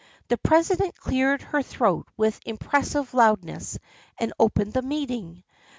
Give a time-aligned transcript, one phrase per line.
[0.29, 3.77] The president cleared her throat with impressive loudness
[4.17, 5.43] and opened the meeting.